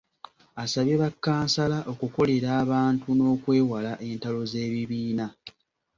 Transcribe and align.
Asabye 0.63 0.95
bakkansala 1.01 1.77
okukolera 1.91 2.49
abantu 2.63 3.07
n’okwewala 3.17 3.91
entalo 4.07 4.41
z’ebibiina. 4.51 5.25